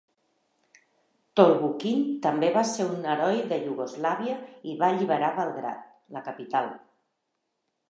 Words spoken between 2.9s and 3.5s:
un heroi